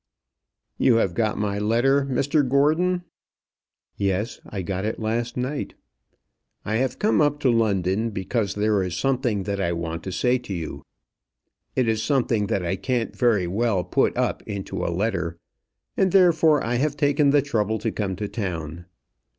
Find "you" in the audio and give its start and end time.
0.79-1.05, 10.55-10.83